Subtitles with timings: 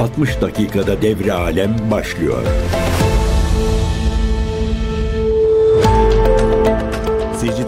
[0.00, 2.42] 60 dakikada devre alem başlıyor.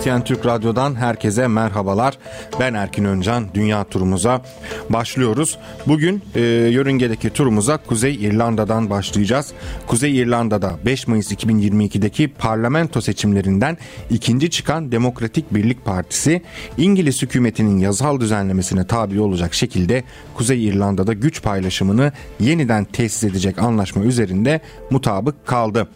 [0.03, 2.19] CGTN Türk Radyo'dan herkese merhabalar.
[2.61, 3.47] Ben Erkin Öncan.
[3.55, 4.43] Dünya turumuza
[4.91, 5.59] başlıyoruz.
[5.87, 6.41] Bugün e,
[6.71, 9.53] yörüngedeki turumuza Kuzey İrlanda'dan başlayacağız.
[9.87, 13.79] Kuzey İrlanda'da 5 Mayıs 2022'deki parlamento seçimlerinden
[14.11, 16.43] ikinci çıkan Demokratik Birlik Partisi
[16.79, 24.05] İngiliz hükümetinin yazal düzenlemesine tabi olacak şekilde Kuzey İrlanda'da güç paylaşımını yeniden tesis edecek anlaşma
[24.05, 25.89] üzerinde mutabık kaldı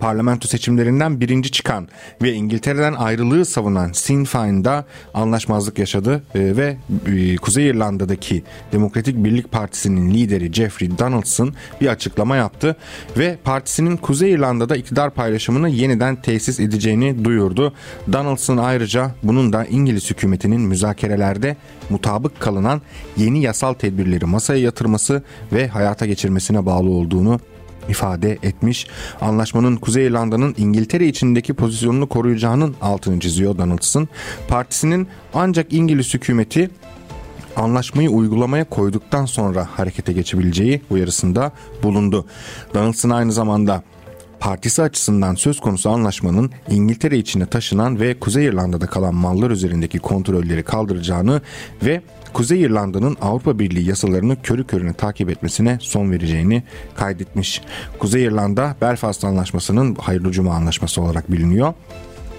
[0.00, 1.88] parlamento seçimlerinden birinci çıkan
[2.22, 9.52] ve İngiltere'den ayrılığı savunan Sinn Féin'da anlaşmazlık yaşadı e, ve e, Kuzey İrlanda'daki Demokratik Birlik
[9.52, 12.76] Partisi'nin lideri Jeffrey Donaldson bir açıklama yaptı
[13.18, 17.74] ve partisinin Kuzey İrlanda'da iktidar paylaşımını yeniden tesis edeceğini duyurdu.
[18.12, 21.56] Donaldson ayrıca bunun da İngiliz hükümetinin müzakerelerde
[21.90, 22.82] mutabık kalınan
[23.16, 25.22] yeni yasal tedbirleri masaya yatırması
[25.52, 27.40] ve hayata geçirmesine bağlı olduğunu
[27.88, 28.86] ifade etmiş.
[29.20, 34.08] Anlaşmanın Kuzey İrlanda'nın İngiltere içindeki pozisyonunu koruyacağının altını çiziyor Donaldson.
[34.48, 36.70] Partisinin ancak İngiliz hükümeti
[37.56, 42.26] anlaşmayı uygulamaya koyduktan sonra harekete geçebileceği uyarısında bulundu.
[42.74, 43.82] Donaldson aynı zamanda
[44.40, 50.62] partisi açısından söz konusu anlaşmanın İngiltere içine taşınan ve Kuzey İrlanda'da kalan mallar üzerindeki kontrolleri
[50.62, 51.42] kaldıracağını
[51.82, 56.62] ve Kuzey İrlanda'nın Avrupa Birliği yasalarını körü körüne takip etmesine son vereceğini
[56.94, 57.62] kaydetmiş.
[57.98, 61.74] Kuzey İrlanda Belfast Anlaşması'nın Hayırlı Cuma Anlaşması olarak biliniyor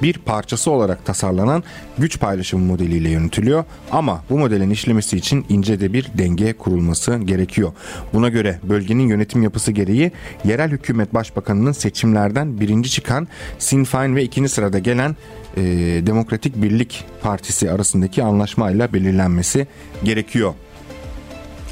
[0.02, 1.64] bir parçası olarak tasarlanan
[1.98, 7.72] güç paylaşımı modeliyle yönetiliyor ama bu modelin işlemesi için ince de bir denge kurulması gerekiyor.
[8.14, 10.12] Buna göre bölgenin yönetim yapısı gereği
[10.46, 13.28] yerel hükümet başbakanının seçimlerden birinci çıkan
[13.60, 15.16] Sinn Féin ve ikinci sırada gelen
[15.58, 15.62] e,
[16.06, 19.68] Demokratik Birlik Partisi arasındaki anlaşmayla belirlenmesi
[20.04, 20.54] gerekiyor.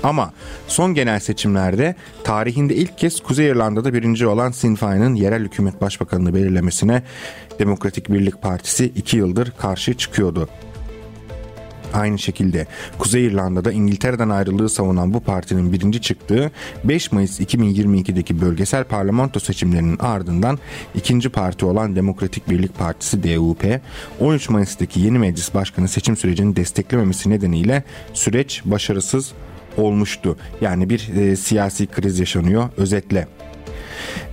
[0.04, 0.34] Ama
[0.68, 6.34] son genel seçimlerde tarihinde ilk kez Kuzey İrlanda'da birinci olan Sinn Féin'in yerel hükümet başbakanını
[6.34, 7.04] belirlemesine
[7.60, 10.50] Demokratik Birlik Partisi iki yıldır karşı çıkıyordu.
[11.94, 12.68] Aynı şekilde
[13.00, 16.52] Kuzey İrlanda'da İngiltere'den ayrılığı savunan bu partinin birinci çıktığı
[16.84, 20.60] 5 Mayıs 2022'deki bölgesel parlamento seçimlerinin ardından
[20.96, 23.64] ikinci parti olan Demokratik Birlik Partisi DUP
[24.20, 27.84] 13 Mayıs'taki yeni meclis başkanı seçim sürecini desteklememesi nedeniyle
[28.14, 29.32] süreç başarısız
[29.78, 30.38] olmuştu.
[30.62, 33.28] Yani bir e, siyasi kriz yaşanıyor özetle.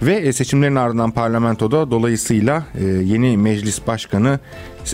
[0.03, 4.41] Ve e, seçimlerin ardından parlamentoda dolayısıyla e, yeni meclis başkanı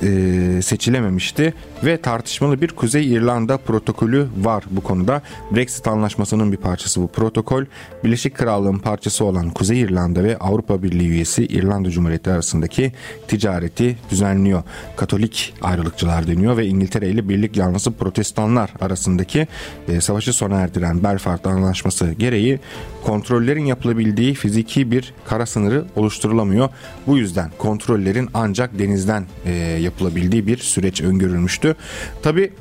[0.03, 1.55] e, seçilememişti
[1.85, 5.23] ve tartışmalı bir Kuzey İrlanda protokolü var bu konuda.
[5.51, 7.65] Brexit anlaşmasının bir parçası bu protokol.
[8.05, 12.93] Birleşik Krallığın parçası olan Kuzey İrlanda ve Avrupa Birliği üyesi İrlanda Cumhuriyeti arasındaki
[13.29, 14.63] ticareti düzenliyor.
[14.97, 19.47] Katolik ayrılıkçılar deniyor ve İngiltere ile birlik yanlısı protestanlar arasındaki
[19.89, 22.61] e, savaşı sona erdiren Belfast Anlaşması gereği
[23.05, 26.69] kontrollerin yapılabildiği fiziki bir kara sınırı oluşturulamıyor.
[27.07, 31.75] Bu yüzden kontrollerin ancak denizden e, yapılabildiği bir süreç öngörülmüştü.
[32.23, 32.53] Tabi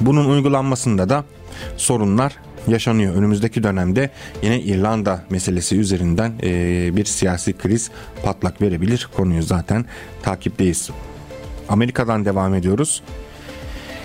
[0.00, 1.24] bunun uygulanmasında da
[1.76, 2.36] sorunlar
[2.68, 3.14] yaşanıyor.
[3.14, 4.10] Önümüzdeki dönemde
[4.42, 7.90] yine İrlanda meselesi üzerinden e, bir siyasi kriz
[8.24, 9.08] patlak verebilir.
[9.16, 9.84] Konuyu zaten
[10.22, 10.90] takipteyiz.
[11.68, 13.02] Amerika'dan devam ediyoruz.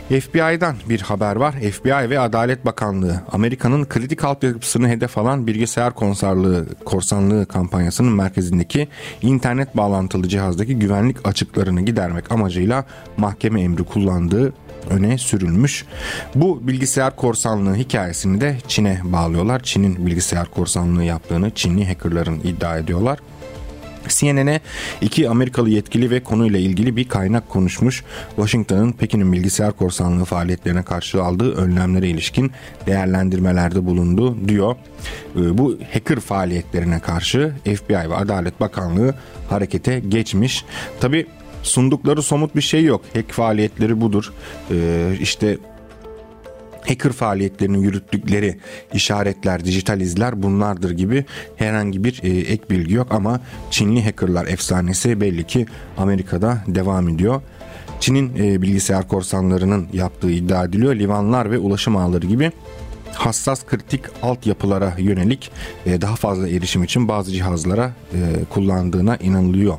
[0.09, 1.52] FBI'dan bir haber var.
[1.52, 8.88] FBI ve Adalet Bakanlığı Amerika'nın kritik altyapısını hedef alan bilgisayar konserlığı, korsanlığı kampanyasının merkezindeki
[9.22, 12.86] internet bağlantılı cihazdaki güvenlik açıklarını gidermek amacıyla
[13.18, 14.53] mahkeme emri kullandığı
[14.90, 15.86] öne sürülmüş.
[16.36, 19.64] Bu bilgisayar korsanlığı hikayesini de Çin'e bağlıyorlar.
[19.64, 23.19] Çin'in bilgisayar korsanlığı yaptığını Çinli hackerların iddia ediyorlar.
[24.08, 24.60] CNN'e
[25.02, 28.04] iki Amerikalı yetkili ve konuyla ilgili bir kaynak konuşmuş.
[28.36, 32.52] Washington'ın Pekin'in bilgisayar korsanlığı faaliyetlerine karşı aldığı önlemlere ilişkin
[32.88, 34.76] değerlendirmelerde bulundu diyor.
[35.36, 39.16] Ee, bu hacker faaliyetlerine karşı FBI ve Adalet Bakanlığı
[39.50, 40.66] harekete geçmiş.
[41.00, 41.26] Tabi
[41.64, 43.02] sundukları somut bir şey yok.
[43.14, 44.34] Hack faaliyetleri budur.
[44.72, 45.58] Ee, işte
[46.90, 48.60] hacker faaliyetlerini yürüttükleri
[48.94, 51.25] işaretler, dijital izler bunlardır gibi
[51.56, 53.42] herhangi bir e, ek bilgi yok ama
[53.72, 55.66] Çinli hackerlar efsanesi belli ki
[55.98, 57.42] Amerika'da devam ediyor.
[58.00, 60.96] Çin'in e, bilgisayar korsanlarının yaptığı iddia ediliyor.
[60.96, 62.52] Livanlar ve ulaşım ağları gibi
[63.19, 65.51] hassas kritik altyapılara yönelik
[65.86, 69.77] e, daha fazla erişim için bazı cihazlara e, kullandığına inanılıyor.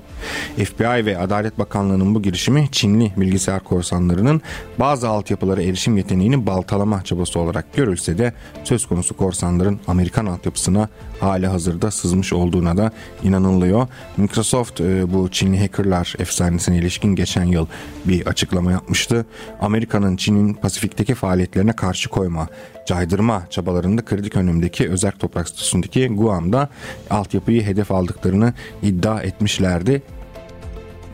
[0.57, 4.43] FBI ve Adalet Bakanlığı'nın bu girişimi Çinli bilgisayar korsanlarının
[4.79, 8.33] bazı altyapılara erişim yeteneğini baltalama çabası olarak görülse de
[8.65, 10.89] söz konusu korsanların Amerikan altyapısına
[11.21, 12.91] hali hazırda sızmış olduğuna da
[13.23, 13.89] inanılıyor.
[14.17, 17.67] Microsoft e, bu Çinli hackerlar efsanesine ilişkin geçen yıl
[18.05, 19.27] bir açıklama yapmıştı.
[19.61, 22.49] Amerika'nın Çin'in Pasifik'teki faaliyetlerine karşı koyma
[22.87, 26.69] caydırma çabalarında kritik önemdeki özel toprak statüsündeki Guam'da
[27.11, 30.03] altyapıyı hedef aldıklarını iddia etmişlerdi.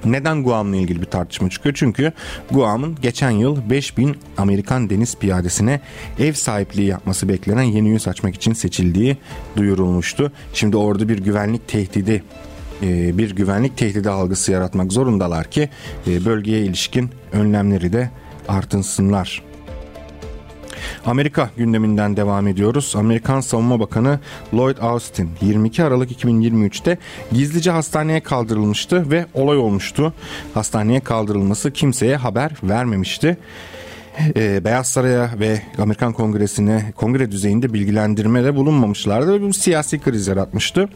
[0.06, 1.75] Neden Guam'la ilgili bir tartışma çıkıyor?
[1.75, 2.12] Çünkü
[2.50, 5.81] Guam'ın geçen yıl 5000 Amerikan deniz piyadesine
[6.19, 9.17] ev sahipliği yapması beklenen yeni üs açmak için seçildiği
[9.56, 10.32] duyurulmuştu.
[10.55, 12.23] Şimdi orada bir güvenlik tehdidi
[12.82, 15.69] e, bir güvenlik tehdidi algısı yaratmak zorundalar ki
[16.06, 18.11] e, bölgeye ilişkin önlemleri de
[18.49, 19.43] artınsınlar.
[21.06, 22.94] Amerika gündeminden devam ediyoruz.
[22.97, 24.20] Amerikan Savunma Bakanı
[24.55, 26.99] Lloyd Austin 22 Aralık 2023'te
[27.32, 30.12] gizlice hastaneye kaldırılmıştı ve olay olmuştu.
[30.55, 33.38] Hastaneye kaldırılması kimseye haber vermemişti.
[34.37, 40.88] Ee, Beyaz Saray'a ve Amerikan Kongresi'ne kongre düzeyinde bilgilendirmede bulunmamışlardı ve bu siyasi kriz yaratmıştı.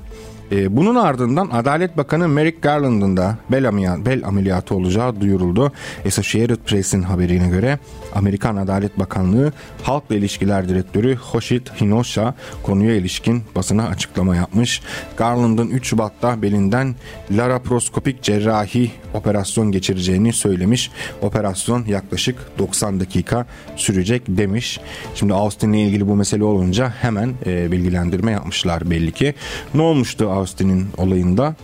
[0.53, 5.73] E, bunun ardından Adalet Bakanı Merrick Garland'ın da bel, ameliyatı, bel ameliyatı olacağı duyuruldu.
[6.07, 7.79] Associated Press'in haberine göre
[8.15, 9.53] Amerikan Adalet Bakanlığı
[9.83, 14.83] Halkla İlişkiler Direktörü Hoshit Hinosha konuya ilişkin basına açıklama yapmış.
[15.17, 16.95] Garland'ın 3 Şubat'ta belinden
[17.31, 20.91] laparoskopik cerrahi operasyon geçireceğini söylemiş.
[21.23, 23.47] Operasyon yaklaşık 90 dakika
[23.77, 24.81] sürecek demiş.
[25.15, 29.35] Şimdi Austin'le ilgili bu mesele olunca hemen e, bilgilendirme yapmışlar belli ki.
[29.75, 31.55] Ne olmuştu Austin'in olayında?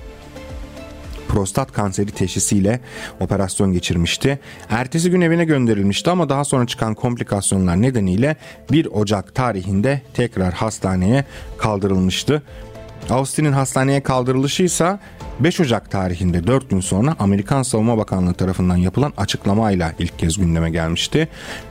[1.29, 2.81] Prostat kanseri teşhisiyle
[3.21, 4.39] operasyon geçirmişti.
[4.71, 8.37] Ertesi gün evine gönderilmişti ama daha sonra çıkan komplikasyonlar nedeniyle
[8.73, 11.25] 1 Ocak tarihinde tekrar hastaneye
[11.59, 12.43] kaldırılmıştı.
[13.11, 14.99] Austin'in hastaneye kaldırılışı ise
[15.41, 20.71] 5 Ocak tarihinde 4 gün sonra Amerikan Savunma Bakanlığı tarafından yapılan açıklamayla ilk kez gündeme
[20.71, 21.29] gelmişti.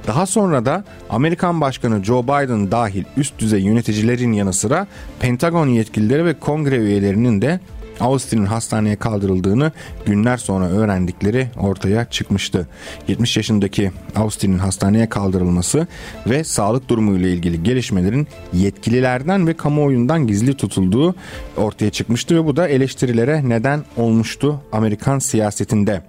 [0.08, 4.88] Daha sonra da Amerikan Başkanı Joe Biden dahil üst düzey yöneticilerin yanı sıra
[5.20, 7.60] Pentagon yetkilileri ve kongre üyelerinin de
[8.00, 9.72] Austin'in hastaneye kaldırıldığını
[10.06, 12.68] günler sonra öğrendikleri ortaya çıkmıştı.
[13.08, 15.88] 70 yaşındaki Austin'in hastaneye kaldırılması
[16.28, 21.16] ve sağlık durumu ile ilgili gelişmelerin yetkililerden ve kamuoyundan gizli tutulduğu
[21.58, 26.02] ortaya çıkmıştı ve bu da eleştirilere neden olmuştu Amerikan siyasetinde.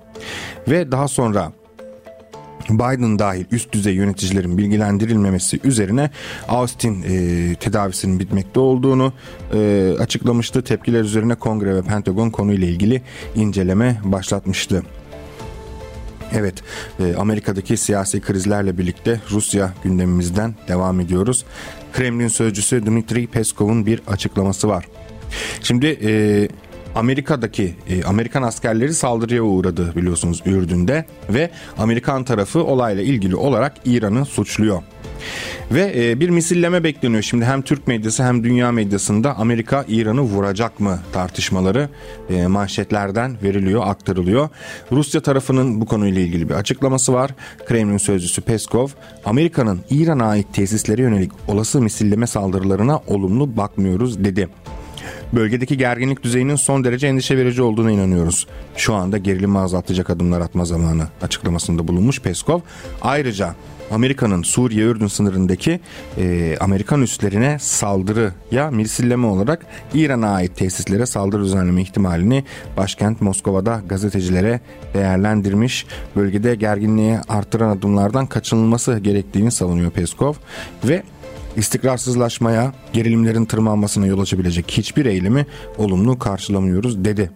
[0.68, 1.52] Ve daha sonra
[2.70, 6.10] Biden dahil üst düzey yöneticilerin bilgilendirilmemesi üzerine
[6.48, 9.12] Austin e, tedavisinin bitmekte olduğunu
[9.54, 10.62] e, açıklamıştı.
[10.62, 13.02] Tepkiler üzerine Kongre ve Pentagon konuyla ilgili
[13.34, 14.82] inceleme başlatmıştı.
[16.32, 16.62] Evet,
[17.00, 21.44] e, Amerika'daki siyasi krizlerle birlikte Rusya gündemimizden devam ediyoruz.
[21.92, 24.88] Kremlin sözcüsü Dmitri Peskov'un bir açıklaması var.
[25.62, 26.48] Şimdi e,
[26.96, 34.24] Amerika'daki e, Amerikan askerleri saldırıya uğradı biliyorsunuz Ürdün'de ve Amerikan tarafı olayla ilgili olarak İran'ı
[34.24, 34.82] suçluyor.
[35.72, 37.22] Ve e, bir misilleme bekleniyor.
[37.22, 41.88] Şimdi hem Türk medyası hem dünya medyasında Amerika İran'ı vuracak mı tartışmaları
[42.30, 44.48] e, manşetlerden veriliyor, aktarılıyor.
[44.92, 47.30] Rusya tarafının bu konuyla ilgili bir açıklaması var.
[47.66, 48.88] Kremlin sözcüsü Peskov,
[49.24, 54.48] Amerika'nın İran'a ait tesislere yönelik olası misilleme saldırılarına olumlu bakmıyoruz dedi.
[55.32, 58.46] Bölgedeki gerginlik düzeyinin son derece endişe verici olduğuna inanıyoruz.
[58.76, 62.60] Şu anda gerilimi azaltacak adımlar atma zamanı açıklamasında bulunmuş Peskov.
[63.02, 63.54] Ayrıca
[63.90, 65.80] Amerika'nın Suriye-Ürdün sınırındaki
[66.18, 72.44] e, Amerikan üslerine saldırı ya misilleme olarak İran'a ait tesislere saldırı düzenleme ihtimalini
[72.76, 74.60] başkent Moskova'da gazetecilere
[74.94, 75.86] değerlendirmiş.
[76.16, 80.34] Bölgede gerginliği artıran adımlardan kaçınılması gerektiğini savunuyor Peskov
[80.84, 81.02] ve
[81.56, 85.46] istikrarsızlaşmaya, gerilimlerin tırmanmasına yol açabilecek hiçbir eylemi
[85.78, 87.30] olumlu karşılamıyoruz dedi.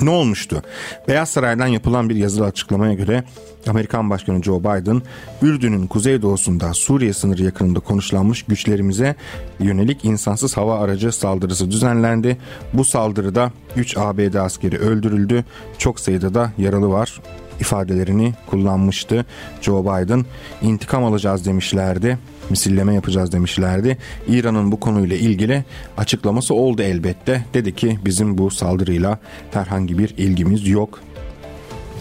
[0.00, 0.62] Ne olmuştu?
[1.08, 3.24] Beyaz Saray'dan yapılan bir yazılı açıklamaya göre
[3.68, 5.02] Amerikan Başkanı Joe Biden,
[5.42, 9.14] Ürdün'ün kuzeydoğusunda Suriye sınırı yakınında konuşlanmış güçlerimize
[9.60, 12.38] yönelik insansız hava aracı saldırısı düzenlendi.
[12.72, 15.44] Bu saldırıda 3 ABD askeri öldürüldü,
[15.78, 17.20] çok sayıda da yaralı var
[17.60, 19.26] ifadelerini kullanmıştı.
[19.60, 20.24] Joe Biden
[20.62, 22.18] intikam alacağız demişlerdi
[22.50, 23.98] misilleme yapacağız demişlerdi.
[24.28, 25.64] İran'ın bu konuyla ilgili
[25.96, 27.44] açıklaması oldu elbette.
[27.54, 29.18] Dedi ki bizim bu saldırıyla
[29.52, 31.00] herhangi bir ilgimiz yok.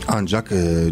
[0.07, 0.83] Ancak e,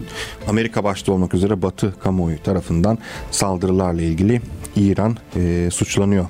[0.47, 2.97] Amerika başta olmak üzere Batı kamuoyu tarafından
[3.31, 4.41] saldırılarla ilgili
[4.75, 6.25] İran e, suçlanıyor.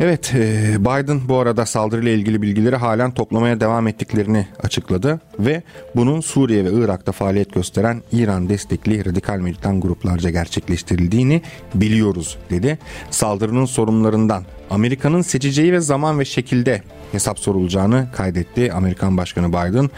[0.00, 5.62] Evet e, Biden bu arada saldırıyla ilgili bilgileri halen toplamaya devam ettiklerini açıkladı ve
[5.96, 11.42] bunun Suriye ve Irak'ta faaliyet gösteren İran destekli radikal militan gruplarca gerçekleştirildiğini
[11.74, 12.78] biliyoruz dedi.
[13.10, 19.90] Saldırının sorumlularından Amerika'nın seçeceği ve zaman ve şekilde hesap sorulacağını kaydetti Amerikan Başkanı Biden.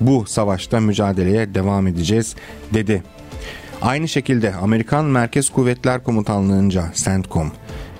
[0.00, 2.36] Bu savaşta mücadeleye devam edeceğiz
[2.74, 3.02] dedi.
[3.82, 7.52] Aynı şekilde Amerikan Merkez Kuvvetler Komutanlığı'nca CENTCOM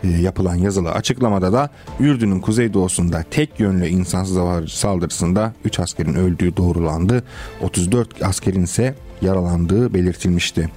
[0.05, 7.23] yapılan yazılı açıklamada da Ürdün'ün kuzeydoğusunda tek yönlü insansız hava saldırısında 3 askerin öldüğü doğrulandı.
[7.63, 10.71] 34 askerin ise yaralandığı belirtilmişti.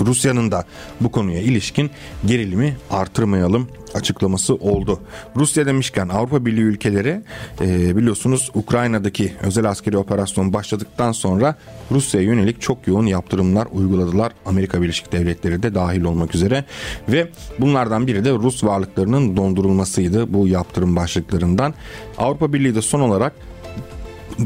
[0.00, 0.64] Rusya'nın da
[1.00, 1.90] bu konuya ilişkin
[2.26, 5.00] gerilimi artırmayalım açıklaması oldu.
[5.36, 7.22] Rusya demişken Avrupa Birliği ülkeleri
[7.60, 11.54] e, biliyorsunuz Ukrayna'daki özel askeri operasyon başladıktan sonra
[11.90, 14.32] Rusya'ya yönelik çok yoğun yaptırımlar uyguladılar.
[14.46, 16.64] Amerika Birleşik Devletleri de dahil olmak üzere
[17.08, 21.74] ve bunlardan biri de Rus varlıklarının dondurulmasıydı bu yaptırım başlıklarından.
[22.18, 23.32] Avrupa Birliği de son olarak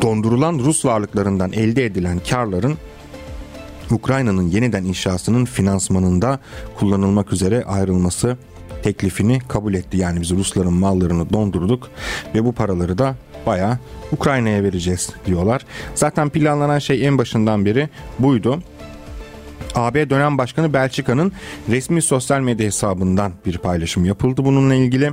[0.03, 2.79] dondurulan Rus varlıklarından elde edilen karların
[3.91, 6.39] Ukrayna'nın yeniden inşasının finansmanında
[6.79, 8.37] kullanılmak üzere ayrılması
[8.83, 9.97] teklifini kabul etti.
[9.97, 11.91] Yani biz Rusların mallarını dondurduk
[12.35, 13.17] ve bu paraları da
[13.47, 13.79] baya
[14.13, 15.67] Ukrayna'ya vereceğiz diyorlar.
[15.95, 17.89] Zaten planlanan şey en başından beri
[18.19, 18.63] buydu.
[19.75, 21.33] AB dönem başkanı Belçika'nın
[21.69, 25.13] resmi sosyal medya hesabından bir paylaşım yapıldı bununla ilgili.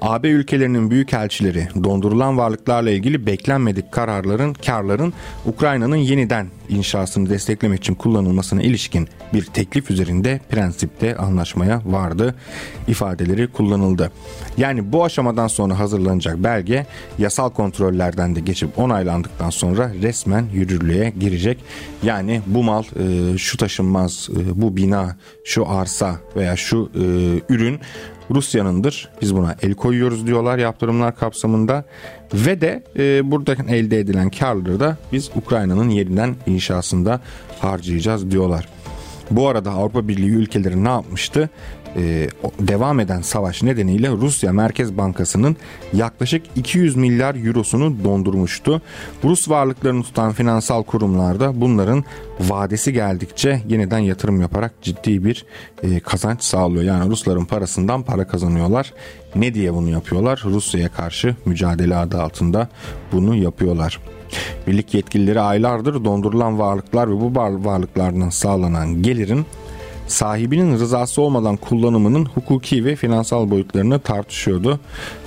[0.00, 5.12] AB ülkelerinin büyükelçileri dondurulan varlıklarla ilgili beklenmedik kararların, karların
[5.46, 12.34] Ukrayna'nın yeniden inşasını desteklemek için kullanılmasına ilişkin bir teklif üzerinde prensipte anlaşmaya vardı
[12.88, 14.12] ifadeleri kullanıldı.
[14.56, 16.86] Yani bu aşamadan sonra hazırlanacak belge
[17.18, 21.58] yasal kontrollerden de geçip onaylandıktan sonra resmen yürürlüğe girecek.
[22.02, 27.04] Yani bu mal e, şu taşınmaz, e, bu bina, şu arsa veya şu e,
[27.54, 27.80] ürün
[28.34, 29.08] Rusya'nındır.
[29.20, 31.84] Biz buna el koyuyoruz diyorlar yaptırımlar kapsamında
[32.34, 37.20] ve de e, buradan elde edilen karları da biz Ukrayna'nın yeniden inşasında
[37.58, 38.68] harcayacağız diyorlar.
[39.30, 41.50] Bu arada Avrupa Birliği ülkeleri ne yapmıştı?
[41.96, 42.28] E,
[42.60, 45.56] devam eden savaş nedeniyle Rusya Merkez Bankası'nın
[45.92, 48.82] yaklaşık 200 milyar eurosunu dondurmuştu.
[49.24, 52.04] Rus varlıklarını tutan finansal kurumlarda bunların
[52.40, 55.44] vadesi geldikçe yeniden yatırım yaparak ciddi bir
[55.82, 56.84] e, kazanç sağlıyor.
[56.84, 58.92] Yani Rusların parasından para kazanıyorlar.
[59.36, 60.42] Ne diye bunu yapıyorlar?
[60.44, 62.68] Rusya'ya karşı mücadele adı altında
[63.12, 64.00] bunu yapıyorlar.
[64.66, 67.34] Birlik yetkilileri aylardır dondurulan varlıklar ve bu
[67.64, 69.46] varlıklardan sağlanan gelirin
[70.06, 74.80] sahibinin rızası olmadan kullanımının hukuki ve finansal boyutlarını tartışıyordu.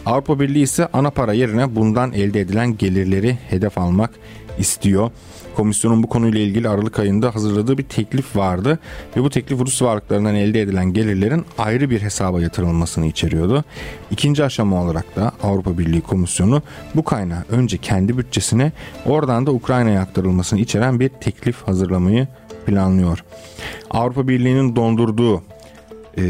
[0.06, 4.12] Avrupa Birliği ise ana para yerine bundan elde edilen gelirleri hedef almak
[4.60, 5.12] istiyor.
[5.56, 8.80] Komisyonun bu konuyla ilgili Aralık ayında hazırladığı bir teklif vardı
[9.18, 13.64] ve bu teklif Rus varlıklarından elde edilen gelirlerin ayrı bir hesaba yatırılmasını içeriyordu.
[14.12, 16.62] İkinci aşama olarak da Avrupa Birliği Komisyonu
[16.96, 18.72] bu kaynağı önce kendi bütçesine
[19.06, 22.28] oradan da Ukrayna'ya aktarılmasını içeren bir teklif hazırlamayı
[22.66, 23.24] planlıyor.
[23.92, 25.44] Avrupa Birliği'nin dondurduğu
[26.18, 26.24] e,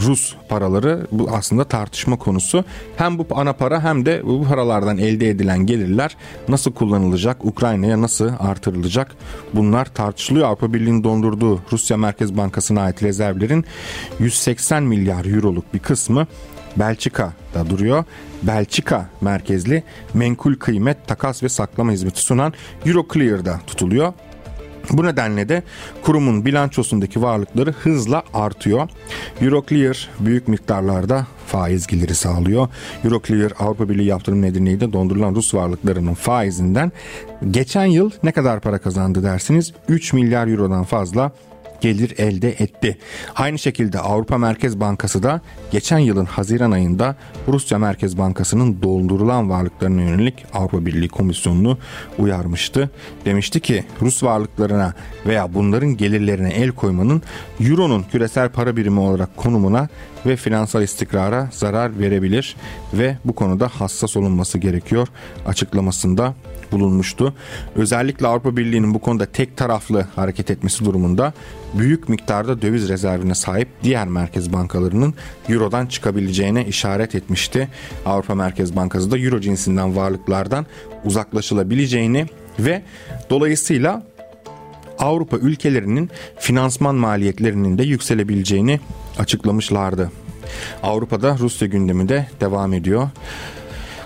[0.00, 2.64] Rus paraları bu aslında tartışma konusu.
[2.96, 6.16] Hem bu ana para hem de bu paralardan elde edilen gelirler
[6.48, 9.16] nasıl kullanılacak, Ukrayna'ya nasıl artırılacak
[9.54, 10.48] bunlar tartışılıyor.
[10.48, 13.64] Avrupa Birliği'nin dondurduğu Rusya Merkez Bankası'na ait rezervlerin
[14.18, 16.26] 180 milyar euroluk bir kısmı
[16.76, 18.04] Belçika'da duruyor.
[18.42, 19.82] Belçika merkezli
[20.14, 22.52] menkul kıymet takas ve saklama hizmeti sunan
[22.86, 24.12] Euroclear'da tutuluyor.
[24.90, 25.62] Bu nedenle de
[26.02, 28.88] kurumun bilançosundaki varlıkları hızla artıyor.
[29.40, 32.68] Euroclear büyük miktarlarda faiz geliri sağlıyor.
[33.04, 36.92] Euroclear Avrupa Birliği yaptırım nedeniyle de dondurulan Rus varlıklarının faizinden
[37.50, 39.72] geçen yıl ne kadar para kazandı dersiniz?
[39.88, 41.32] 3 milyar eurodan fazla
[41.80, 42.98] gelir elde etti.
[43.36, 47.16] Aynı şekilde Avrupa Merkez Bankası da geçen yılın Haziran ayında
[47.48, 51.78] Rusya Merkez Bankası'nın doldurulan varlıklarına yönelik Avrupa Birliği Komisyonu'nu
[52.18, 52.90] uyarmıştı.
[53.24, 54.94] Demişti ki Rus varlıklarına
[55.26, 57.22] veya bunların gelirlerine el koymanın
[57.60, 59.88] Euro'nun küresel para birimi olarak konumuna
[60.26, 62.56] ve finansal istikrara zarar verebilir
[62.94, 65.08] ve bu konuda hassas olunması gerekiyor
[65.46, 66.34] açıklamasında
[66.72, 67.34] bulunmuştu.
[67.76, 71.32] Özellikle Avrupa Birliği'nin bu konuda tek taraflı hareket etmesi durumunda
[71.74, 75.14] büyük miktarda döviz rezervine sahip diğer merkez bankalarının
[75.48, 77.68] Euro'dan çıkabileceğine işaret etmişti.
[78.06, 80.66] Avrupa Merkez Bankası da Euro cinsinden varlıklardan
[81.04, 82.26] uzaklaşılabileceğini
[82.58, 82.82] ve
[83.30, 84.02] dolayısıyla
[84.98, 88.80] Avrupa ülkelerinin finansman maliyetlerinin de yükselebileceğini
[89.18, 90.10] açıklamışlardı.
[90.82, 93.08] Avrupa'da Rusya gündemi de devam ediyor.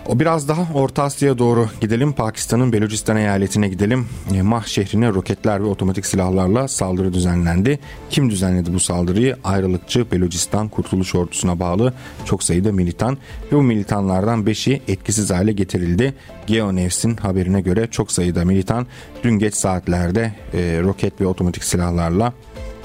[0.08, 2.12] O biraz daha Orta Asya'ya doğru gidelim.
[2.12, 4.06] Pakistan'ın Belucistan eyaletine gidelim.
[4.34, 7.78] E, Mah şehrine roketler ve otomatik silahlarla saldırı düzenlendi.
[8.10, 9.36] Kim düzenledi bu saldırıyı?
[9.44, 11.92] Ayrılıkçı Belucistan Kurtuluş Ordusu'na bağlı
[12.24, 13.18] çok sayıda militan
[13.52, 16.14] ve bu militanlardan 5'i etkisiz hale getirildi.
[16.46, 18.86] GeoNews'in haberine göre çok sayıda militan
[19.24, 22.32] dün geç saatlerde e, roket ve otomatik silahlarla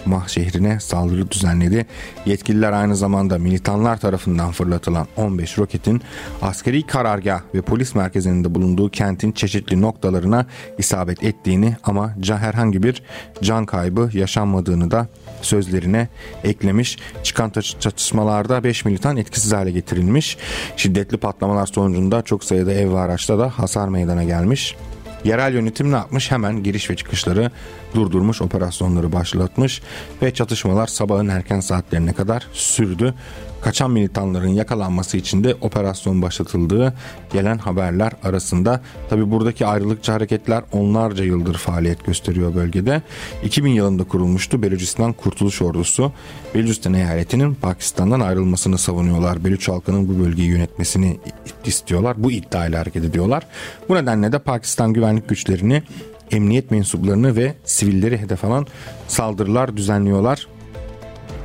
[0.06, 1.86] Mah şehrine saldırı düzenledi.
[2.25, 6.01] Yetkililer aynı zamanda militanlar tarafından fırlatılan 15 roketin
[6.41, 10.46] askeri karargah ve polis merkezinde bulunduğu kentin çeşitli noktalarına
[10.77, 13.03] isabet ettiğini ama herhangi bir
[13.44, 15.08] can kaybı yaşanmadığını da
[15.41, 16.08] sözlerine
[16.44, 16.98] eklemiş.
[17.24, 20.38] Çıkan çatışmalarda 5 militan etkisiz hale getirilmiş.
[20.77, 24.75] Şiddetli patlamalar sonucunda çok sayıda ev ve araçta da hasar meydana gelmiş.
[25.23, 26.31] Yerel yönetim ne yapmış?
[26.31, 27.51] Hemen giriş ve çıkışları
[27.95, 29.81] durdurmuş, operasyonları başlatmış
[30.21, 33.13] ve çatışmalar sabahın erken saatlerine kadar sürdü
[33.62, 36.94] kaçan militanların yakalanması için de operasyon başlatıldığı
[37.34, 38.82] gelen haberler arasında.
[39.10, 43.01] Tabi buradaki ayrılıkçı hareketler onlarca yıldır faaliyet gösteriyor bölgede.
[43.44, 46.12] 2000 yılında kurulmuştu Belucistan Kurtuluş Ordusu.
[46.56, 49.46] Belucistan eyaletinin Pakistan'dan ayrılmasını savunuyorlar.
[49.46, 51.20] Beluç halkının bu bölgeyi yönetmesini
[51.66, 52.24] istiyorlar.
[52.24, 53.48] Bu iddiayla hareket ediyorlar.
[53.89, 55.84] Bu nedenle de Pakistan güvenlik güçlerini
[56.32, 58.68] emniyet mensuplarını ve sivilleri hedef alan
[59.08, 60.48] saldırılar düzenliyorlar.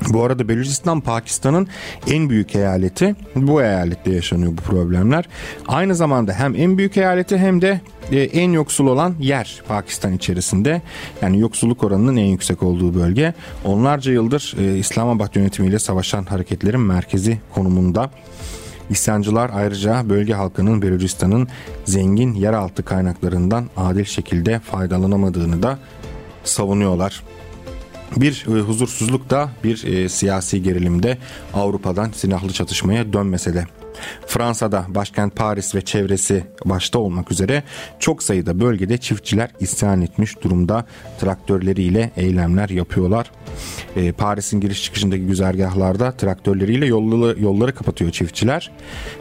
[0.08, 1.68] Bu arada Belucistan Pakistan'ın
[2.10, 3.16] en büyük eyaleti.
[3.36, 5.28] Bu eyalette yaşanıyor bu problemler.
[5.68, 7.80] Aynı zamanda hem en büyük eyaleti hem de
[8.10, 10.82] e, en yoksul olan yer Pakistan içerisinde.
[11.22, 13.34] Yani yoksulluk oranının en yüksek olduğu bölge.
[13.64, 18.10] Onlarca yıldır e, İslamabad yönetimiyle savaşan hareketlerin merkezi konumunda.
[18.90, 21.48] İsyancılar ayrıca bölge halkının Belucistan'ın
[21.84, 25.78] zengin yeraltı kaynaklarından adil şekilde faydalanamadığını da
[26.44, 27.22] savunuyorlar.
[28.16, 31.18] Bir e, huzursuzluk da bir e, siyasi gerilimde
[31.54, 33.66] Avrupa'dan silahlı çatışmaya dönmese de
[34.26, 37.62] Fransa'da başkent Paris ve çevresi başta olmak üzere
[37.98, 40.84] çok sayıda bölgede çiftçiler isyan etmiş durumda
[41.20, 43.30] traktörleriyle eylemler yapıyorlar.
[43.96, 48.70] Ee, Paris'in giriş çıkışındaki güzergahlarda traktörleriyle yolları, yolları kapatıyor çiftçiler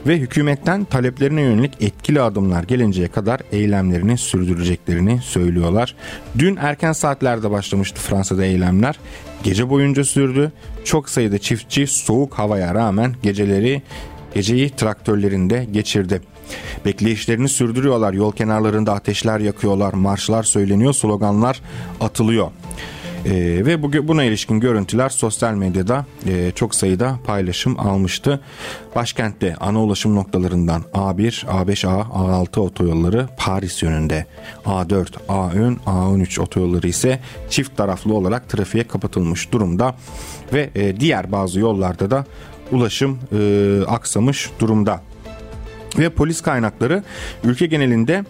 [0.08, 5.96] ve hükümetten taleplerine yönelik etkili adımlar gelinceye kadar eylemlerini sürdüreceklerini söylüyorlar.
[6.40, 9.00] Dün erken saatlerde başlamıştı Fransa'da eylemler.
[9.44, 10.52] Gece boyunca sürdü.
[10.86, 13.82] Çok sayıda çiftçi soğuk havaya rağmen geceleri
[14.34, 16.22] geceyi traktörlerinde geçirdi.
[16.86, 18.14] Bekleyişlerini sürdürüyorlar.
[18.14, 21.62] Yol kenarlarında ateşler yakıyorlar, marşlar söyleniyor, sloganlar
[22.02, 22.52] atılıyor.
[23.26, 23.32] ee,
[23.66, 28.40] ve bu, buna ilişkin görüntüler sosyal medyada e, çok sayıda paylaşım almıştı.
[28.96, 34.26] Başkentte ana ulaşım noktalarından A1, A5A, A6 otoyolları Paris yönünde,
[34.66, 39.96] A4, A10, A13 otoyolları ise çift taraflı olarak trafiğe kapatılmış durumda
[40.54, 42.26] ve e, diğer bazı yollarda da
[42.74, 45.02] ulaşım e, aksamış durumda.
[45.98, 47.04] Ve polis kaynakları
[47.44, 48.24] ülke genelinde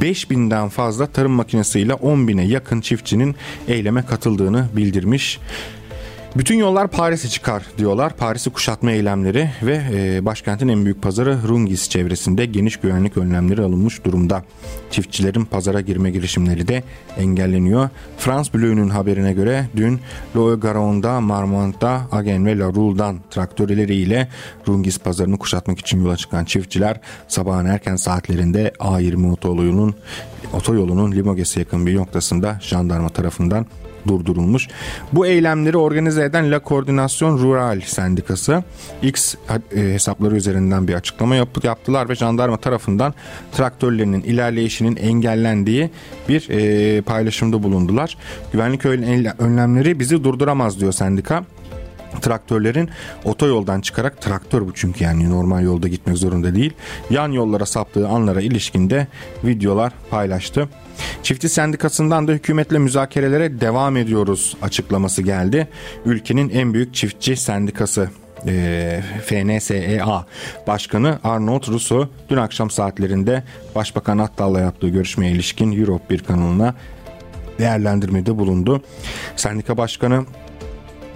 [0.00, 3.36] 5000'den fazla tarım makinesiyle 10.000'e yakın çiftçinin
[3.68, 5.38] eyleme katıldığını bildirmiş.
[6.38, 8.16] Bütün yollar Paris'e çıkar diyorlar.
[8.16, 14.04] Paris'i kuşatma eylemleri ve e, başkentin en büyük pazarı Rungis çevresinde geniş güvenlik önlemleri alınmış
[14.04, 14.44] durumda.
[14.90, 16.82] Çiftçilerin pazara girme girişimleri de
[17.18, 17.88] engelleniyor.
[18.18, 20.00] France Blue'nun haberine göre dün
[20.36, 24.28] Loe Garonne'da, Marmont'ta, Agen ve La Roule'dan traktörleriyle
[24.68, 29.94] Rungis pazarını kuşatmak için yola çıkan çiftçiler sabahın erken saatlerinde A20 otoyolunun
[30.52, 33.66] otoyolunun Limoges'e yakın bir noktasında jandarma tarafından
[34.08, 34.68] durdurulmuş.
[35.12, 38.64] Bu eylemleri organize eden La Coordination Rural Sendikası
[39.02, 39.34] X
[39.76, 43.14] e, hesapları üzerinden bir açıklama yaptılar ve jandarma tarafından
[43.52, 45.90] traktörlerinin ilerleyişinin engellendiği
[46.28, 48.16] bir e, paylaşımda bulundular.
[48.52, 48.86] Güvenlik
[49.38, 51.44] önlemleri bizi durduramaz diyor sendika
[52.20, 52.90] traktörlerin
[53.24, 56.72] otoyoldan çıkarak traktör bu çünkü yani normal yolda gitmek zorunda değil.
[57.10, 59.06] Yan yollara saptığı anlara ilişkinde
[59.44, 60.68] videolar paylaştı.
[61.22, 65.68] Çiftçi Sendikası'ndan da hükümetle müzakerelere devam ediyoruz açıklaması geldi.
[66.04, 68.10] Ülkenin en büyük çiftçi sendikası
[68.46, 70.26] e, FNSEA
[70.66, 73.42] Başkanı Arnold Russo dün akşam saatlerinde
[73.74, 76.74] Başbakan Attal'la yaptığı görüşmeye ilişkin Europe bir kanalına
[77.58, 78.82] değerlendirmede bulundu.
[79.36, 80.24] Sendika Başkanı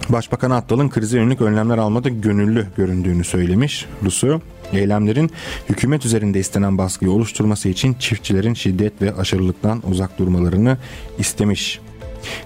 [0.09, 4.41] Başbakan Attal'ın krize yönelik önlemler almada gönüllü göründüğünü söylemiş Rusu.
[4.73, 5.31] Eylemlerin
[5.69, 10.77] hükümet üzerinde istenen baskıyı oluşturması için çiftçilerin şiddet ve aşırılıktan uzak durmalarını
[11.19, 11.79] istemiş.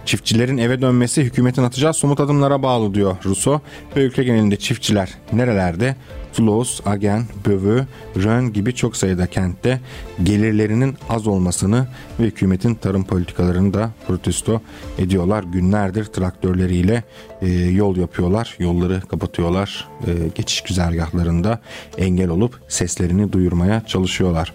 [0.05, 3.61] Çiftçilerin eve dönmesi hükümetin atacağı somut adımlara bağlı diyor Russo
[3.95, 5.95] ve ülke genelinde çiftçiler nerelerde
[6.35, 9.79] Flos, Agen, Bövü, Rön gibi çok sayıda kentte
[10.23, 11.87] gelirlerinin az olmasını
[12.19, 14.61] ve hükümetin tarım politikalarını da protesto
[14.97, 15.43] ediyorlar.
[15.43, 17.03] Günlerdir traktörleriyle
[17.41, 21.59] e, yol yapıyorlar, yolları kapatıyorlar, e, geçiş güzergahlarında
[21.97, 24.53] engel olup seslerini duyurmaya çalışıyorlar.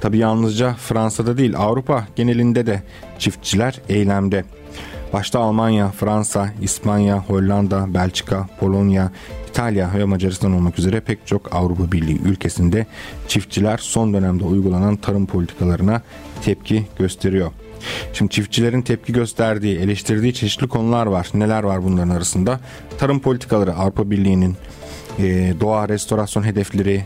[0.00, 2.82] Tabi yalnızca Fransa'da değil Avrupa genelinde de
[3.18, 4.44] çiftçiler eylemde.
[5.12, 9.10] Başta Almanya, Fransa, İspanya, Hollanda, Belçika, Polonya,
[9.50, 12.86] İtalya ve Macaristan olmak üzere pek çok Avrupa Birliği ülkesinde
[13.28, 16.02] çiftçiler son dönemde uygulanan tarım politikalarına
[16.42, 17.50] tepki gösteriyor.
[18.12, 21.28] Şimdi çiftçilerin tepki gösterdiği, eleştirdiği çeşitli konular var.
[21.34, 22.60] Neler var bunların arasında?
[22.98, 24.56] Tarım politikaları Avrupa Birliği'nin
[25.18, 27.04] e, doğa restorasyon hedefleri,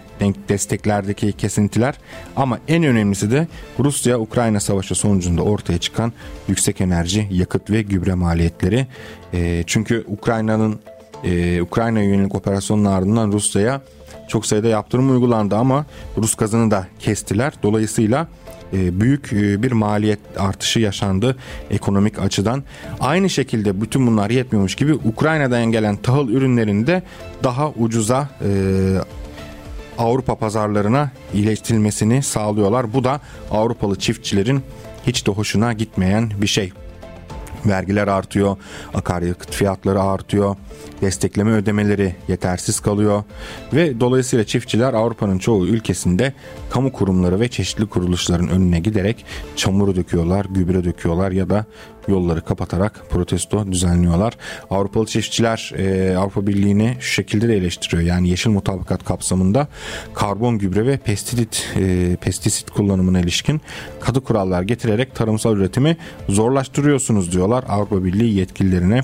[0.49, 1.95] desteklerdeki kesintiler
[2.37, 3.49] ama en önemlisi de
[3.81, 6.13] Rusya-Ukrayna savaşı sonucunda ortaya çıkan
[6.49, 8.87] yüksek enerji, yakıt ve gübre maliyetleri.
[9.33, 10.81] E, çünkü Ukrayna'nın
[11.25, 13.81] e, Ukrayna'ya yönelik operasyonun ardından Rusya'ya
[14.29, 15.87] çok sayıda yaptırım uygulandı ama
[16.19, 17.53] Rus gazını da kestiler.
[17.63, 18.29] Dolayısıyla
[18.73, 21.37] e, büyük e, bir maliyet artışı yaşandı
[21.71, 22.63] ekonomik açıdan.
[23.01, 27.03] Aynı şekilde bütün bunlar yetmiyormuş gibi Ukrayna'dan gelen tahıl ürünlerinde de
[27.45, 28.51] daha ucuza e,
[29.99, 32.93] Avrupa pazarlarına iletilmesini sağlıyorlar.
[32.93, 34.63] Bu da Avrupalı çiftçilerin
[35.07, 36.73] hiç de hoşuna gitmeyen bir şey.
[37.67, 38.57] Vergiler artıyor,
[38.95, 40.57] akaryakıt fiyatları artıyor,
[41.01, 43.23] destekleme ödemeleri yetersiz kalıyor
[43.73, 46.33] ve dolayısıyla çiftçiler Avrupa'nın çoğu ülkesinde
[46.71, 49.25] kamu kurumları ve çeşitli kuruluşların önüne giderek
[49.57, 51.65] çamuru döküyorlar, gübre döküyorlar ya da
[52.09, 54.35] yolları kapatarak protesto düzenliyorlar.
[54.71, 58.03] Avrupalı çiftçiler e, Avrupa Birliği'ni şu şekilde de eleştiriyor.
[58.03, 59.69] Yani yeşil mutabakat kapsamında
[60.15, 63.61] karbon gübre ve pestisit e, pestisit kullanımına ilişkin
[64.01, 65.97] katı kurallar getirerek tarımsal üretimi
[66.29, 69.01] zorlaştırıyorsunuz diyorlar Avrupa Birliği yetkililerine.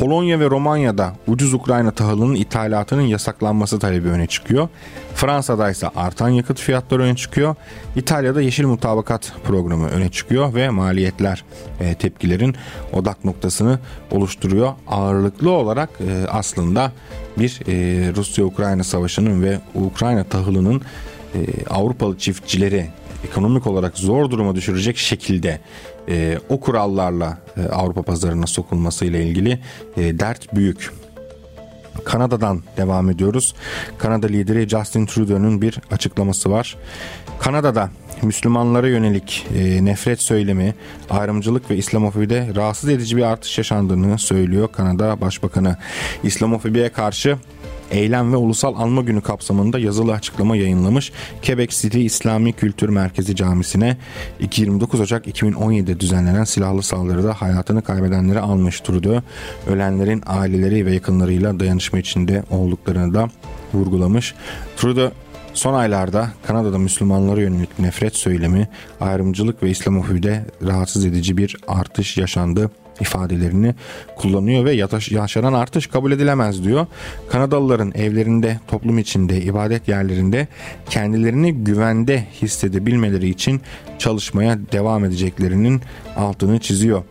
[0.00, 4.68] Polonya ve Romanya'da ucuz Ukrayna tahılının ithalatının yasaklanması talebi öne çıkıyor.
[5.14, 7.54] Fransa'da ise artan yakıt fiyatları öne çıkıyor.
[7.96, 11.44] İtalya'da yeşil mutabakat programı öne çıkıyor ve maliyetler
[11.80, 12.56] e, tepkilerin
[12.92, 13.78] odak noktasını
[14.10, 14.72] oluşturuyor.
[14.88, 16.92] Ağırlıklı olarak e, aslında
[17.38, 17.72] bir e,
[18.16, 20.82] Rusya-Ukrayna savaşının ve Ukrayna tahılının
[21.34, 22.86] e, Avrupalı çiftçileri
[23.24, 25.60] ekonomik olarak zor duruma düşürecek şekilde
[26.08, 29.58] e, o kurallarla e, Avrupa pazarına sokulmasıyla ilgili
[29.96, 30.90] e, dert büyük.
[32.04, 33.54] Kanada'dan devam ediyoruz.
[33.98, 36.76] Kanada lideri Justin Trudeau'nun bir açıklaması var.
[37.40, 37.90] Kanada'da
[38.22, 40.74] Müslümanlara yönelik e, nefret söylemi,
[41.10, 45.76] ayrımcılık ve İslamofobide rahatsız edici bir artış yaşandığını söylüyor Kanada Başbakanı.
[46.22, 47.36] İslamofobiye karşı
[47.92, 51.12] eylem ve ulusal anma günü kapsamında yazılı açıklama yayınlamış.
[51.46, 53.96] Quebec City İslami Kültür Merkezi Camisi'ne
[54.56, 59.22] 29 Ocak 2017'de düzenlenen silahlı saldırıda hayatını kaybedenleri almış Trudeau.
[59.66, 63.28] Ölenlerin aileleri ve yakınlarıyla dayanışma içinde olduklarını da
[63.74, 64.34] vurgulamış.
[64.76, 65.10] Trudeau
[65.54, 68.68] Son aylarda Kanada'da Müslümanlara yönelik nefret söylemi,
[69.00, 73.74] ayrımcılık ve İslamofobide rahatsız edici bir artış yaşandı ifadelerini
[74.16, 74.72] kullanıyor ve
[75.10, 76.86] yaşanan artış kabul edilemez diyor.
[77.30, 80.48] Kanadalıların evlerinde, toplum içinde, ibadet yerlerinde
[80.90, 83.60] kendilerini güvende hissedebilmeleri için
[83.98, 85.80] çalışmaya devam edeceklerinin
[86.16, 87.02] altını çiziyor.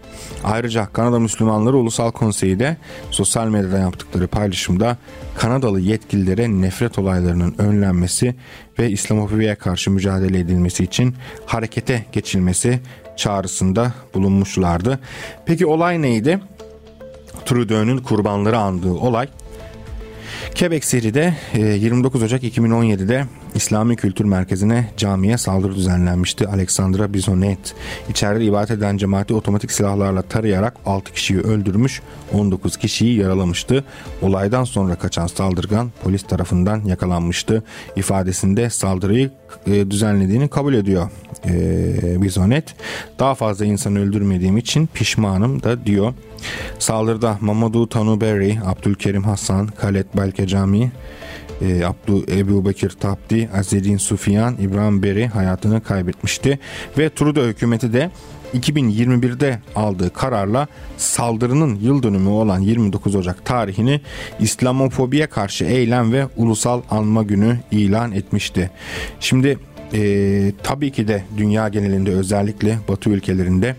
[0.44, 2.78] Ayrıca Kanada Müslümanları Ulusal Konseyi de
[3.12, 4.98] sosyal medyada yaptıkları paylaşımda
[5.38, 8.36] Kanadalı yetkililere nefret olaylarının önlenmesi
[8.80, 11.16] ve İslamofobiye karşı mücadele edilmesi için
[11.46, 12.80] harekete geçilmesi
[13.18, 15.00] çağrısında bulunmuşlardı.
[15.46, 16.40] Peki olay neydi?
[17.46, 19.28] Trudeau'nun kurbanları andığı olay
[20.60, 26.48] Quebec City'de 29 Ocak 2017'de İslami Kültür Merkezi'ne camiye saldırı düzenlenmişti.
[26.48, 27.76] Alexandra Bisonet
[28.10, 32.02] içeride ibadet eden cemaati otomatik silahlarla tarayarak 6 kişiyi öldürmüş,
[32.34, 33.84] 19 kişiyi yaralamıştı.
[34.22, 37.64] Olaydan sonra kaçan saldırgan polis tarafından yakalanmıştı.
[37.96, 39.32] İfadesinde saldırıyı
[39.68, 41.10] e, düzenlediğini kabul ediyor
[41.46, 42.76] e, Bisonet.
[43.20, 46.14] Daha fazla insan öldürmediğim için pişmanım da diyor.
[46.80, 50.92] Saldırıda Mamadou Tanuberi, Abdülkerim Hasan, Khaled Belkecami,
[51.62, 56.60] e, Abdu Ebu Bekir Tapdi, Azedin Sufiyan, İbrahim Beri hayatını kaybetmişti.
[56.98, 58.12] Ve Trudeau hükümeti de
[58.54, 64.02] 2021'de aldığı kararla saldırının yıl dönümü olan 29 Ocak tarihini
[64.40, 68.72] İslamofobiye karşı eylem ve ulusal anma günü ilan etmişti.
[69.20, 69.58] Şimdi
[69.94, 73.76] e, tabii ki de dünya genelinde özellikle Batı ülkelerinde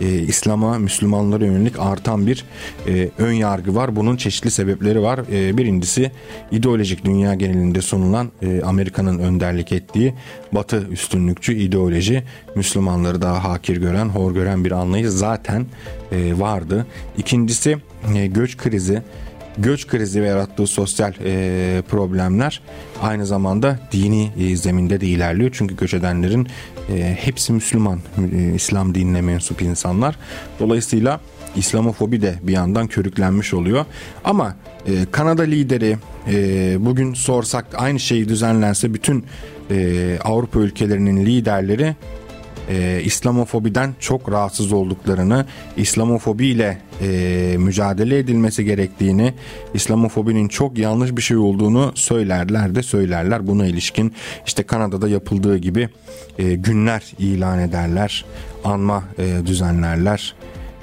[0.00, 2.44] e, İslam'a, Müslümanlara yönelik artan bir
[2.86, 3.96] e, ön yargı var.
[3.96, 5.20] Bunun çeşitli sebepleri var.
[5.32, 6.10] E, birincisi
[6.50, 10.14] ideolojik dünya genelinde sunulan e, Amerika'nın önderlik ettiği
[10.52, 12.22] Batı üstünlükçü ideoloji
[12.54, 15.66] Müslümanları daha hakir gören, hor gören bir anlayış zaten
[16.12, 16.86] e, vardı.
[17.18, 17.78] İkincisi
[18.14, 19.02] e, göç krizi
[19.58, 22.60] göç krizi ve yarattığı sosyal e, problemler
[23.02, 25.50] aynı zamanda dini e, zeminde de ilerliyor.
[25.52, 26.48] Çünkü göç edenlerin
[26.88, 28.00] e, hepsi Müslüman,
[28.32, 30.18] e, İslam dinine mensup insanlar.
[30.60, 31.20] Dolayısıyla
[31.56, 33.84] İslamofobi de bir yandan körüklenmiş oluyor.
[34.24, 35.96] Ama e, Kanada lideri
[36.28, 39.24] e, bugün sorsak aynı şeyi düzenlense bütün
[39.70, 41.96] e, Avrupa ülkelerinin liderleri
[42.68, 49.34] e, İslamofobiden çok rahatsız olduklarını, İslamofobiyle e, mücadele edilmesi gerektiğini,
[49.74, 53.46] İslamofobinin çok yanlış bir şey olduğunu söylerler de söylerler.
[53.46, 54.14] Buna ilişkin
[54.46, 55.88] işte Kanada'da yapıldığı gibi
[56.38, 58.24] e, günler ilan ederler,
[58.64, 60.34] anma e, düzenlerler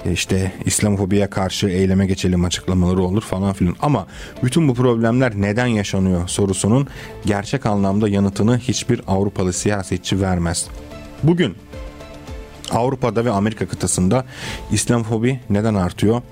[0.06, 3.76] e, işte İslamofobiye karşı eyleme geçelim açıklamaları olur falan filan.
[3.80, 4.06] Ama
[4.42, 6.88] bütün bu problemler neden yaşanıyor sorusunun
[7.26, 10.66] gerçek anlamda yanıtını hiçbir Avrupalı siyasetçi vermez.
[11.22, 11.56] Bugün
[12.70, 14.24] Avrupa'da ve Amerika kıtasında
[14.72, 16.22] İslamofobi neden artıyor?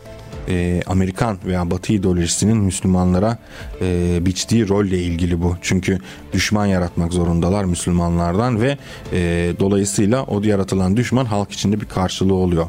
[0.49, 3.38] e, Amerikan veya Batı ideolojisinin Müslümanlara
[3.81, 5.57] e, biçtiği rolle ilgili bu.
[5.62, 5.99] Çünkü
[6.33, 8.79] düşman yaratmak zorundalar Müslümanlardan ve
[9.12, 12.66] e, dolayısıyla o yaratılan düşman halk içinde bir karşılığı oluyor.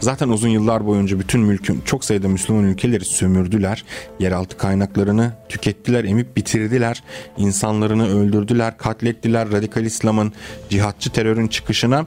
[0.00, 3.84] Zaten uzun yıllar boyunca bütün mülkün çok sayıda Müslüman ülkeleri sömürdüler.
[4.20, 7.02] Yeraltı kaynaklarını tükettiler, emip bitirdiler.
[7.36, 9.52] insanlarını öldürdüler, katlettiler.
[9.52, 10.32] Radikal İslam'ın,
[10.70, 12.06] cihatçı terörün çıkışına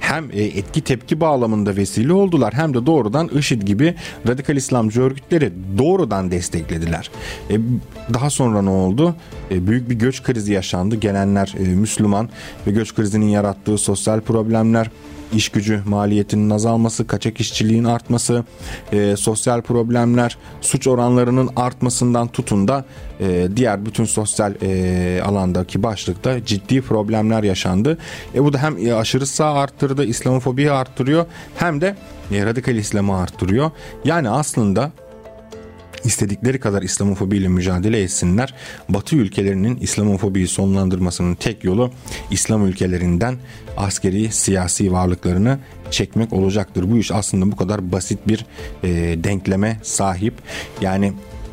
[0.00, 3.94] hem e, etki tepki bağlamında vesile oldular hem de doğrudan IŞİD gibi
[4.28, 7.10] radikal İslamcı örgütleri doğrudan desteklediler.
[7.50, 7.58] E,
[8.14, 9.14] daha sonra ne oldu?
[9.50, 10.96] E, büyük bir göç krizi yaşandı.
[10.96, 12.28] Gelenler Müslüman
[12.66, 14.90] ve göç krizinin yarattığı sosyal problemler,
[15.32, 18.44] iş gücü maliyetinin azalması, kaçak işçiliğin artması,
[18.92, 22.84] e, sosyal problemler, suç oranlarının artmasından tutun da
[23.20, 27.98] e, diğer bütün sosyal e, alandaki başlıkta ciddi problemler yaşandı.
[28.34, 31.96] E, bu da hem e, aşırı sağ arttırdı, İslamofobiyi arttırıyor hem de
[32.32, 33.70] e, radikal İslam'ı arttırıyor.
[34.04, 34.92] Yani aslında
[36.04, 38.54] istedikleri kadar İslamofobiyle mücadele etsinler.
[38.88, 41.90] Batı ülkelerinin İslamofobiyi sonlandırmasının tek yolu
[42.30, 43.36] İslam ülkelerinden
[43.76, 45.58] askeri siyasi varlıklarını
[45.90, 46.90] çekmek olacaktır.
[46.90, 48.46] Bu iş aslında bu kadar basit bir
[48.84, 48.88] e,
[49.24, 50.34] denkleme sahip.
[50.80, 51.12] Yani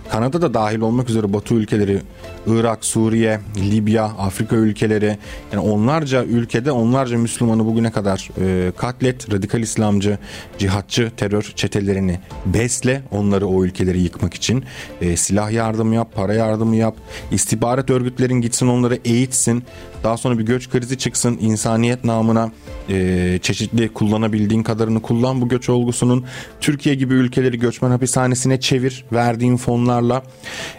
[0.10, 2.02] Kanada da dahil olmak üzere Batı ülkeleri,
[2.48, 5.18] Irak, Suriye, Libya, Afrika ülkeleri.
[5.52, 10.18] Yani onlarca ülkede onlarca Müslümanı bugüne kadar e, katlet, radikal İslamcı,
[10.58, 14.64] cihatçı terör çetelerini besle onları o ülkeleri yıkmak için.
[15.02, 16.96] E, silah yardımı yap, para yardımı yap,
[17.32, 19.64] istihbarat örgütlerin gitsin onları eğitsin,
[20.04, 22.52] daha sonra bir göç krizi çıksın insaniyet namına
[22.90, 26.26] e, çeşitli kullanabildiğin kadarını kullan bu göç olgusunun.
[26.62, 30.24] Türkiye gibi ülkeleri göçmen hapishanesine çevir verdiğin fonlarla.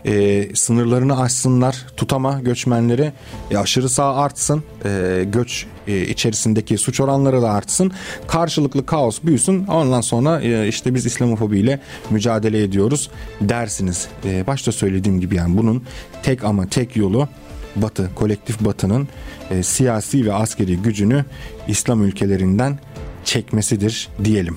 [0.07, 1.12] E, sınırlarını
[1.61, 3.12] aşsınlar tutama göçmenleri
[3.51, 7.92] e, aşırı sağ artsın e, göç e, içerisindeki suç oranları da artsın
[8.29, 14.09] karşılıklı kaos büyüsün ondan sonra e, işte biz İslamofobiyle mücadele ediyoruz dersiniz.
[14.25, 15.85] E, başta söylediğim gibi yani bunun
[16.23, 17.29] tek ama tek yolu
[17.77, 19.09] Batı, kolektif Batı'nın
[19.51, 21.25] e, siyasi ve askeri gücünü
[21.68, 22.79] İslam ülkelerinden
[23.25, 24.57] çekmesidir diyelim.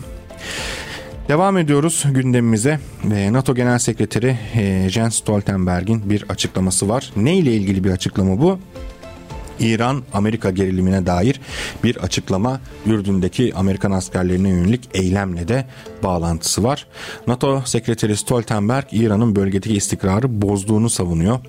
[1.28, 2.80] Devam ediyoruz gündemimize.
[3.14, 7.12] E, NATO Genel Sekreteri e, Jens Stoltenberg'in bir açıklaması var.
[7.16, 8.60] Ne ile ilgili bir açıklama bu?
[9.60, 11.42] İran-Amerika gerilimine dair
[11.84, 15.66] bir açıklama Ürdün'deki Amerikan askerlerine yönelik eylemle de
[16.04, 16.88] bağlantısı var.
[17.28, 21.40] NATO Sekreteri Stoltenberg İran'ın bölgedeki istikrarı bozduğunu savunuyor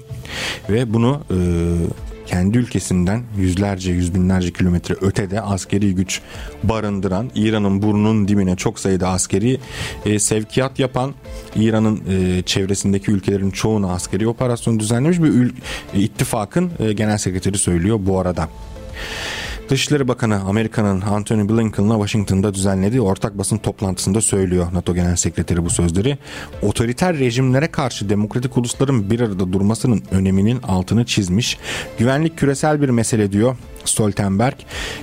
[0.71, 1.37] ve bunu e,
[2.27, 6.21] kendi ülkesinden yüzlerce yüz binlerce kilometre ötede askeri güç
[6.63, 9.61] barındıran İran'ın burnunun dibine çok sayıda askeri
[10.07, 11.15] e, sevkiyat yapan
[11.57, 15.55] İran'ın e, çevresindeki ülkelerin çoğunu askeri operasyon düzenlemiş bir ül-
[15.95, 18.49] e, ittifakın e, genel sekreteri söylüyor bu arada.
[19.69, 25.71] Dışişleri Bakanı Amerika'nın Antony Blinken'la Washington'da düzenlediği ortak basın toplantısında söylüyor NATO Genel Sekreteri bu
[25.71, 26.19] sözleri.
[26.63, 31.59] Otoriter rejimlere karşı demokratik ulusların bir arada durmasının öneminin altını çizmiş.
[31.99, 34.55] Güvenlik küresel bir mesele diyor Stoltenberg.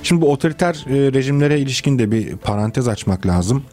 [0.04, 3.63] Şimdi bu otoriter e, rejimlere ilişkin de bir parantez açmak lazım.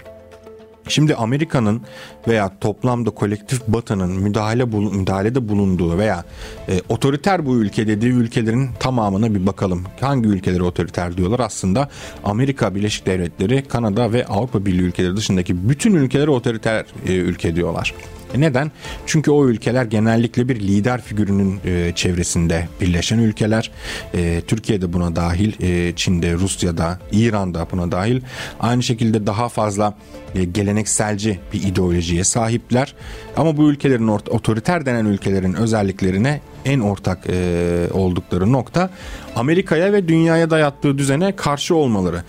[0.89, 1.83] Şimdi Amerika'nın
[2.29, 6.25] veya toplamda kolektif Batı'nın müdahale müdahalede bulunduğu veya
[6.69, 9.85] e, otoriter bu ülke dediği ülkelerin tamamına bir bakalım.
[10.01, 11.41] Hangi ülkeleri otoriter diyorlar?
[11.41, 11.89] Aslında
[12.25, 17.95] Amerika Birleşik Devletleri, Kanada ve Avrupa Birliği ülkeleri dışındaki bütün ülkeleri otoriter e, ülke diyorlar.
[18.35, 18.71] E, neden?
[19.07, 23.71] Çünkü o ülkeler genellikle bir lider figürünün e, çevresinde birleşen ülkeler.
[24.15, 28.21] E, Türkiye'de buna dahil, e, Çin'de, Rusya'da, İran'da buna dahil.
[28.61, 29.95] Aynı şekilde daha fazla
[30.35, 32.95] e, gelenekselci bir ideolojiye sahipler.
[33.37, 38.91] Ama bu ülkelerin otoriter denen ülkelerin özelliklerine en ortak e, oldukları nokta
[39.37, 42.23] Amerika'ya ve dünyaya dayattığı düzene karşı olmaları.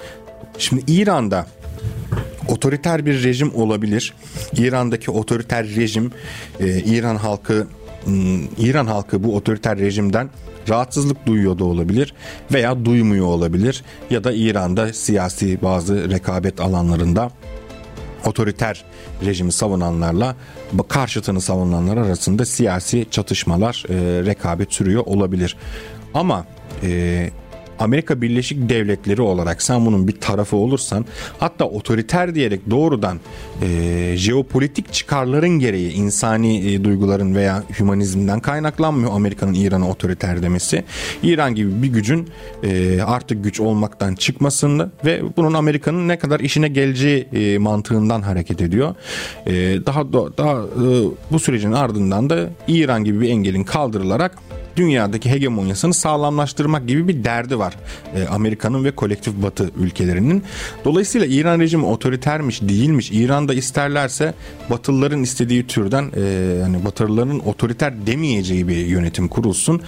[0.58, 1.48] Şimdi İran'da
[2.52, 4.14] otoriter bir rejim olabilir.
[4.58, 6.12] İran'daki otoriter rejim
[6.60, 7.68] e, İran halkı
[8.58, 10.30] İran halkı bu otoriter rejimden
[10.70, 12.14] rahatsızlık duyuyor da olabilir
[12.54, 17.32] veya duymuyor olabilir ya da İran'da siyasi bazı rekabet alanlarında
[18.26, 18.84] otoriter
[19.26, 20.36] rejimi savunanlarla
[20.88, 25.56] karşıtını savunanlar arasında siyasi çatışmalar, e, rekabet sürüyor olabilir.
[26.14, 26.46] Ama
[26.84, 27.30] e,
[27.80, 31.06] Amerika Birleşik Devletleri olarak sen bunun bir tarafı olursan
[31.40, 33.20] hatta otoriter diyerek doğrudan
[33.62, 40.84] e, jeopolitik çıkarların gereği insani e, duyguların veya hümanizmden kaynaklanmıyor Amerika'nın İran'a otoriter demesi.
[41.24, 42.30] İran gibi bir gücün
[42.64, 48.62] e, artık güç olmaktan çıkmasını ve bunun Amerika'nın ne kadar işine geleceği e, mantığından hareket
[48.62, 48.96] ediyor.
[49.46, 49.54] E,
[49.86, 50.88] daha daha e,
[51.32, 54.38] bu sürecin ardından da İran gibi bir engelin kaldırılarak
[54.80, 57.76] dünyadaki hegemonyasını sağlamlaştırmak gibi bir derdi var
[58.16, 60.44] e, Amerika'nın ve kolektif batı ülkelerinin.
[60.86, 63.12] Dolayısıyla İran rejimi otoritermiş değilmiş.
[63.12, 64.34] İran'da isterlerse
[64.70, 66.22] Batılıların istediği türden e,
[66.62, 69.82] yani Batılıların otoriter demeyeceği bir yönetim kurulsun.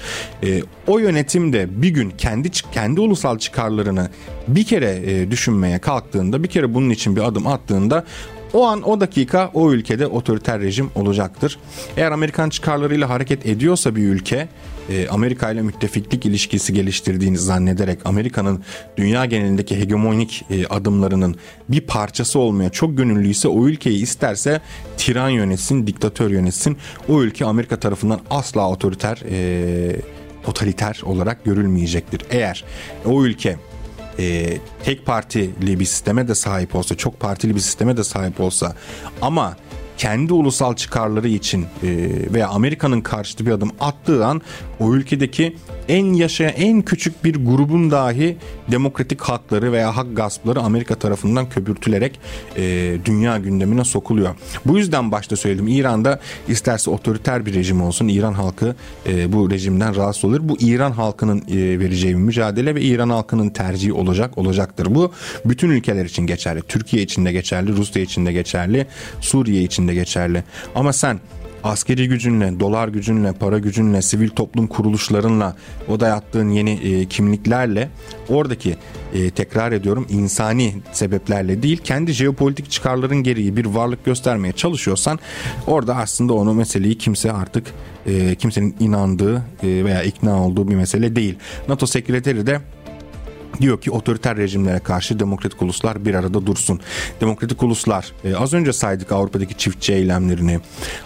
[0.44, 4.10] E, o yönetim de bir gün kendi kendi ulusal çıkarlarını
[4.48, 8.06] bir kere e, düşünmeye kalktığında bir kere bunun için bir adım attığında
[8.54, 11.60] o an o dakika o ülkede otoriter rejim olacaktır.
[11.98, 14.48] Eğer Amerikan çıkarlarıyla hareket ediyorsa bir ülke
[14.90, 18.64] e, Amerika ile müttefiklik ilişkisi geliştirdiğini zannederek Amerika'nın
[18.98, 21.36] dünya genelindeki hegemonik e, adımlarının
[21.70, 24.62] bir parçası olmaya çok gönüllüyse o ülkeyi isterse
[24.98, 26.78] tiran yönetsin, diktatör yönetsin.
[27.10, 29.96] O ülke Amerika tarafından asla otoriter, e,
[30.44, 32.22] totaliter olarak görülmeyecektir.
[32.30, 32.64] Eğer
[33.06, 33.58] o ülke
[34.20, 38.76] e, tek partili bir sisteme de sahip olsa, çok partili bir sisteme de sahip olsa
[39.22, 39.58] ama
[39.98, 41.88] kendi ulusal çıkarları için e,
[42.34, 44.42] veya Amerika'nın karşıtı bir adım attığı an
[44.82, 45.56] o ülkedeki
[45.88, 48.38] en yaşayan en küçük bir grubun dahi
[48.72, 52.20] demokratik hakları veya hak gaspları Amerika tarafından köpürtülerek
[52.58, 54.36] e, dünya gündemine sokuluyor.
[54.66, 58.76] Bu yüzden başta söyledim İran'da isterse otoriter bir rejim olsun İran halkı
[59.08, 60.40] e, bu rejimden rahatsız olur.
[60.44, 64.96] Bu İran halkının e, vereceği bir mücadele ve İran halkının tercihi olacak olacaktır.
[64.96, 65.12] Bu
[65.46, 66.62] bütün ülkeler için geçerli.
[66.62, 68.88] Türkiye için de geçerli, Rusya için de geçerli,
[69.22, 70.44] Suriye için de geçerli.
[70.76, 71.20] Ama sen
[71.64, 75.56] askeri gücünle, dolar gücünle, para gücünle, sivil toplum kuruluşlarınla,
[75.88, 77.90] o dayattığın yeni e, kimliklerle
[78.30, 78.76] oradaki
[79.14, 85.20] e, tekrar ediyorum insani sebeplerle değil kendi jeopolitik çıkarların gereği bir varlık göstermeye çalışıyorsan
[85.68, 87.68] orada aslında onu meseleyi kimse artık
[88.06, 91.36] e, kimsenin inandığı e, veya ikna olduğu bir mesele değil.
[91.68, 92.62] NATO sekreteri de
[93.62, 96.80] diyor ki otoriter rejimlere karşı demokratik uluslar bir arada dursun.
[97.22, 100.60] Demokratik uluslar e, az önce saydık Avrupa'daki çiftçi eylemlerini,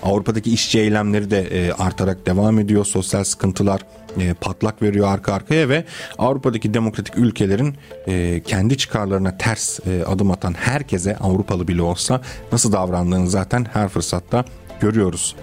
[0.03, 2.86] Avrupa'daki işçi eylemleri de e, artarak devam ediyor.
[2.86, 3.81] Sosyal sıkıntılar
[4.19, 5.86] e, patlak veriyor arka arkaya ve
[6.17, 7.75] Avrupa'daki demokratik ülkelerin
[8.08, 13.89] e, kendi çıkarlarına ters e, adım atan herkese Avrupalı bile olsa nasıl davrandığını zaten her
[13.89, 14.45] fırsatta
[14.79, 15.36] görüyoruz.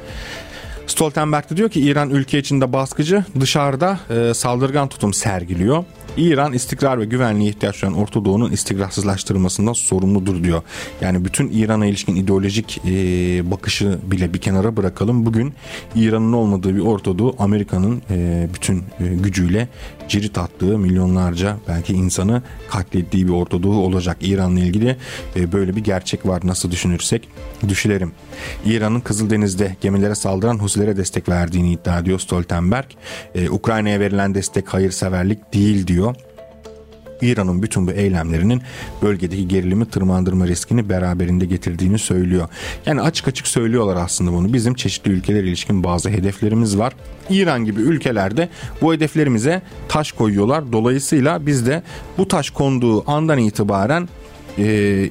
[0.86, 5.84] Stoltenberg de diyor ki İran ülke içinde baskıcı, dışarıda e, saldırgan tutum sergiliyor.
[6.16, 10.62] İran istikrar ve güvenliğe ihtiyaç duyan Orta Doğu'nun istikrarsızlaştırılmasından sorumludur diyor.
[11.00, 12.90] Yani bütün İran'a ilişkin ideolojik e,
[13.50, 15.26] bakışı bile bir kenara bırakalım.
[15.26, 15.54] Bugün
[15.94, 19.68] İran'ın olmadığı bir Orta Doğu Amerika'nın e, bütün e, gücüyle
[20.08, 24.16] cirit attığı milyonlarca belki insanı katlettiği bir Orta Doğu olacak.
[24.20, 24.96] İran'la ilgili
[25.36, 27.28] e, böyle bir gerçek var nasıl düşünürsek
[27.68, 28.12] düşünelim.
[28.64, 32.86] İran'ın Kızıldeniz'de gemilere saldıran Husilere destek verdiğini iddia ediyor Stoltenberg.
[33.34, 36.01] E, Ukrayna'ya verilen destek hayırseverlik değil diyor.
[37.22, 38.62] İran'ın bütün bu eylemlerinin
[39.02, 42.48] bölgedeki gerilimi tırmandırma riskini beraberinde getirdiğini söylüyor.
[42.86, 44.52] Yani açık açık söylüyorlar aslında bunu.
[44.52, 46.92] Bizim çeşitli ülkeler ilişkin bazı hedeflerimiz var.
[47.30, 48.48] İran gibi ülkelerde
[48.82, 50.72] bu hedeflerimize taş koyuyorlar.
[50.72, 51.82] Dolayısıyla biz de
[52.18, 54.08] bu taş konduğu andan itibaren
[54.58, 54.64] e,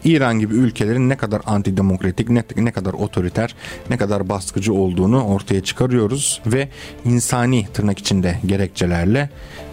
[0.04, 3.56] İran gibi ülkelerin ne kadar antidemokratik, ne, ne kadar otoriter,
[3.90, 6.70] ne kadar baskıcı olduğunu ortaya çıkarıyoruz ve
[7.06, 9.30] insani tırnak içinde gerekçelerle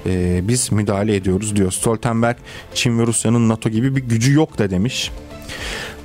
[0.06, 1.72] e, biz müdahale ediyoruz diyor.
[1.72, 2.36] Stoltenberg
[2.74, 5.10] Çin ve Rusya'nın NATO gibi bir gücü yok da demiş.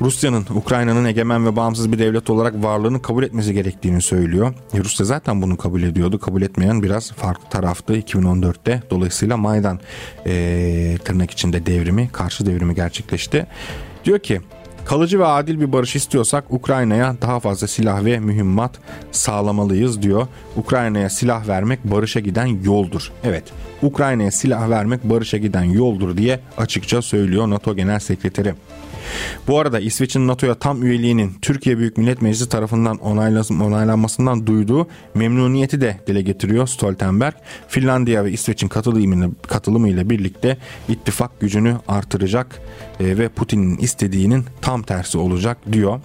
[0.04, 4.54] Rusya'nın Ukrayna'nın egemen ve bağımsız bir devlet olarak varlığını kabul etmesi gerektiğini söylüyor.
[4.74, 6.20] E, Rusya zaten bunu kabul ediyordu.
[6.20, 8.84] Kabul etmeyen biraz farklı taraftı 2014'te.
[8.90, 9.80] Dolayısıyla Maydan
[10.26, 13.48] e, tırnak içinde devrimi, karşı devrimi gerçekleşti.
[14.06, 14.42] Diyor ki
[14.86, 18.72] Kalıcı ve adil bir barış istiyorsak Ukrayna'ya daha fazla silah ve mühimmat
[19.12, 20.28] sağlamalıyız diyor.
[20.56, 23.12] Ukrayna'ya silah vermek barışa giden yoldur.
[23.24, 23.44] Evet,
[23.82, 28.54] Ukrayna'ya silah vermek barışa giden yoldur diye açıkça söylüyor NATO Genel Sekreteri.
[29.48, 35.98] Bu arada İsveç'in NATO'ya tam üyeliğinin Türkiye Büyük Millet Meclisi tarafından onaylanmasından duyduğu memnuniyeti de
[36.08, 37.34] dile getiriyor Stoltenberg.
[37.68, 40.58] Finlandiya ve İsveç'in katılımıyla, katılımıyla birlikte
[40.90, 42.62] ittifak gücünü artıracak
[43.00, 46.00] e, ve Putin'in istediğinin tam tersi olacak diyor.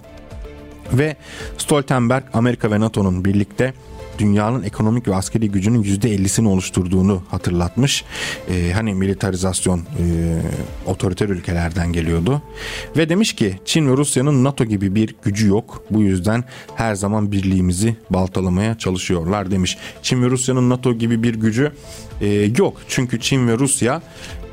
[0.93, 1.15] Ve
[1.57, 3.73] Stoltenberg Amerika ve NATO'nun birlikte
[4.19, 8.03] dünyanın ekonomik ve askeri gücünün %50'sini oluşturduğunu hatırlatmış.
[8.49, 9.83] Ee, hani militarizasyon e,
[10.85, 12.41] otoriter ülkelerden geliyordu.
[12.97, 15.83] Ve demiş ki Çin ve Rusya'nın NATO gibi bir gücü yok.
[15.91, 16.43] Bu yüzden
[16.75, 19.77] her zaman birliğimizi baltalamaya çalışıyorlar demiş.
[20.01, 21.71] Çin ve Rusya'nın NATO gibi bir gücü
[22.21, 22.27] e,
[22.57, 22.81] yok.
[22.87, 24.01] Çünkü Çin ve Rusya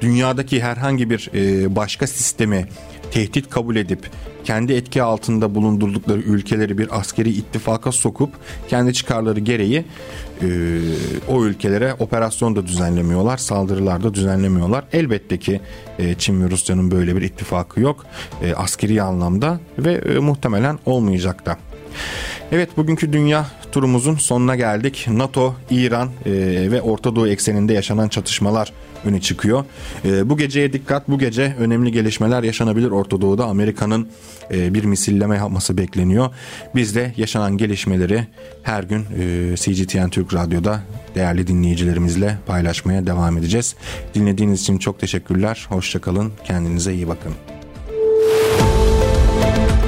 [0.01, 2.69] dünyadaki herhangi bir e, başka sistemi
[3.17, 4.11] tehdit kabul edip
[4.45, 8.31] kendi etki altında bulundurdukları ülkeleri bir askeri ittifaka sokup
[8.69, 9.85] kendi çıkarları gereği
[10.43, 10.47] e,
[11.29, 14.85] o ülkelere operasyon da düzenlemiyorlar, saldırılar da düzenlemiyorlar.
[14.93, 15.61] Elbette ki
[15.99, 18.07] e, Çin ve Rusya'nın böyle bir ittifakı yok
[18.43, 21.59] e, askeri anlamda ve e, muhtemelen olmayacak da.
[22.53, 25.07] Evet bugünkü dünya turumuzun sonuna geldik.
[25.11, 26.33] NATO, İran e,
[26.71, 28.73] ve Orta Doğu ekseninde yaşanan çatışmalar
[29.05, 29.65] öne çıkıyor.
[30.05, 31.09] E, bu geceye dikkat.
[31.09, 33.45] Bu gece önemli gelişmeler yaşanabilir Orta Doğu'da.
[33.45, 34.09] Amerika'nın
[34.51, 36.31] e, bir misilleme yapması bekleniyor.
[36.75, 38.27] Biz de yaşanan gelişmeleri
[38.63, 40.81] her gün e, CGTN Türk Radyo'da
[41.15, 43.77] değerli dinleyicilerimizle paylaşmaya devam edeceğiz.
[44.15, 45.67] Dinlediğiniz için çok teşekkürler.
[45.69, 46.33] Hoşçakalın.
[46.45, 47.56] Kendinize iyi bakın.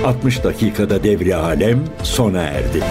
[0.09, 2.82] 60 dakikada devri alem sona erdi.